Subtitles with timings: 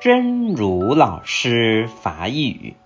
[0.00, 2.76] 真如老师法语，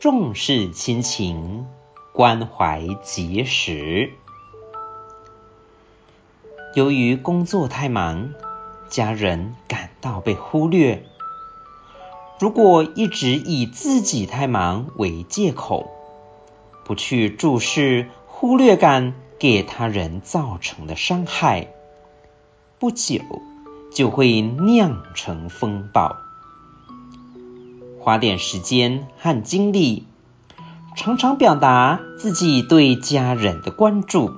[0.00, 1.66] 重视亲情，
[2.14, 4.10] 关怀及时。
[6.74, 8.32] 由于工作太忙，
[8.88, 11.04] 家人感到被忽略。
[12.38, 15.90] 如果一直以自己太忙为借口，
[16.86, 21.68] 不去注视忽略感给他人造成的伤害，
[22.78, 23.20] 不久，
[23.92, 26.16] 就会酿成风暴。
[27.98, 30.04] 花点时间和精力，
[30.96, 34.30] 常常表达自己对家人的关注，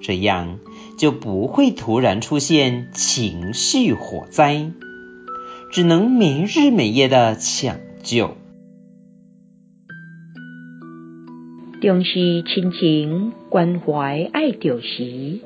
[0.00, 0.58] 这样
[0.96, 4.70] 就不会突然出现情绪火灾，
[5.72, 8.36] 只能没日没夜的抢救。
[11.80, 15.40] 重视亲情，关怀爱着时。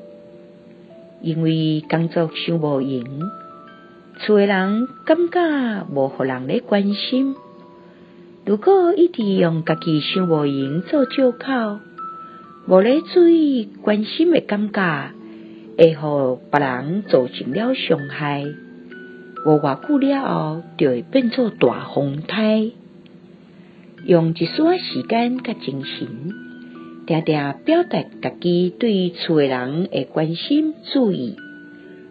[1.21, 3.03] 因为工作伤无闲，
[4.19, 7.35] 厝诶人感觉无互人咧关心。
[8.45, 11.79] 如果一直用家己伤无闲做借口，
[12.67, 15.11] 无咧注意关心诶感觉，
[15.77, 18.45] 会互别人造成了伤害。
[19.45, 22.71] 无偌久了后，就会变作大风台。
[24.05, 26.48] 用一丝仔时间甲精神。
[27.09, 31.35] 常常表达家己对厝诶人诶关心注意，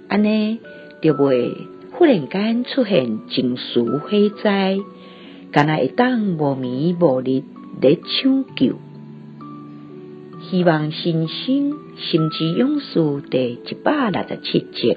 [0.08, 0.58] 安尼
[1.00, 1.54] 就袂
[1.92, 4.08] 忽然间出现情绪火
[4.42, 4.76] 灾，
[5.52, 7.44] 敢若会当无眠无日
[7.80, 8.74] 咧抢救。
[10.50, 14.96] 希望新生心之勇士第一百六十七集。